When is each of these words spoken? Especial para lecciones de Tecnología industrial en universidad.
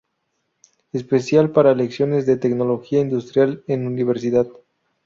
Especial 0.93 1.51
para 1.51 1.75
lecciones 1.75 2.25
de 2.25 2.35
Tecnología 2.35 3.01
industrial 3.01 3.63
en 3.67 3.85
universidad. 3.85 4.47